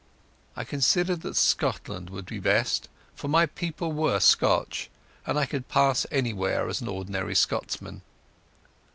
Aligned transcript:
I 0.55 0.63
considered 0.63 1.21
that 1.21 1.35
Scotland 1.35 2.09
would 2.09 2.25
be 2.25 2.39
best, 2.39 2.89
for 3.13 3.27
my 3.27 3.45
people 3.45 3.91
were 3.91 4.19
Scotch 4.19 4.89
and 5.27 5.37
I 5.37 5.45
could 5.45 5.69
pass 5.69 6.07
anywhere 6.09 6.67
as 6.67 6.81
an 6.81 6.87
ordinary 6.87 7.35
Scotsman. 7.35 8.01